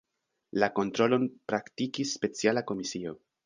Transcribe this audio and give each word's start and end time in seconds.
La 0.63 0.69
kontrolon 0.79 1.29
praktikis 1.53 2.17
speciala 2.21 2.65
komisio. 2.73 3.19